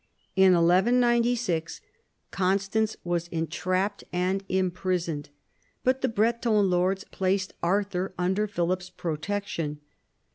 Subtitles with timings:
[0.35, 1.79] In 1196
[2.31, 5.29] Constance was entrapped and imprisoned,
[5.83, 9.77] but the Breton lords placed Arthur under Philip's pro tection.